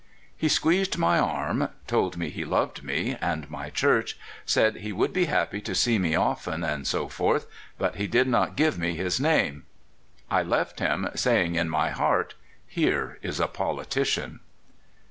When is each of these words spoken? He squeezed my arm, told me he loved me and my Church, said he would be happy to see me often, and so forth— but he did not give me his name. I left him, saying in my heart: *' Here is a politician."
He 0.35 0.49
squeezed 0.49 0.97
my 0.97 1.19
arm, 1.19 1.69
told 1.85 2.17
me 2.17 2.31
he 2.31 2.43
loved 2.43 2.81
me 2.83 3.15
and 3.21 3.47
my 3.51 3.69
Church, 3.69 4.17
said 4.47 4.77
he 4.77 4.91
would 4.91 5.13
be 5.13 5.25
happy 5.25 5.61
to 5.61 5.75
see 5.75 5.99
me 5.99 6.15
often, 6.15 6.63
and 6.63 6.87
so 6.87 7.07
forth— 7.07 7.45
but 7.77 7.97
he 7.97 8.07
did 8.07 8.27
not 8.27 8.55
give 8.55 8.79
me 8.79 8.95
his 8.95 9.19
name. 9.19 9.63
I 10.27 10.41
left 10.41 10.79
him, 10.79 11.07
saying 11.13 11.53
in 11.53 11.69
my 11.69 11.91
heart: 11.91 12.33
*' 12.55 12.65
Here 12.81 13.19
is 13.21 13.39
a 13.39 13.45
politician." 13.45 14.39